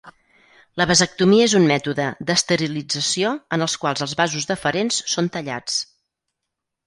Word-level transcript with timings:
La 0.81 0.85
vasectomia 0.91 1.49
és 1.49 1.53
un 1.59 1.67
mètode 1.71 2.07
d'esterilització 2.29 3.35
en 3.57 3.65
el 3.65 3.77
qual 3.83 4.03
els 4.07 4.15
vasos 4.23 4.49
deferents 4.53 4.97
són 5.17 5.29
tallats. 5.37 5.77